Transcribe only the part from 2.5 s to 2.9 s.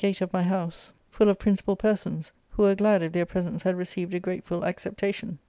were